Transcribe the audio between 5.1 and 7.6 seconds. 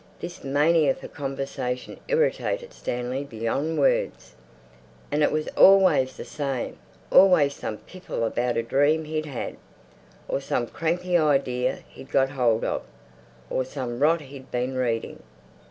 And it was always the same—always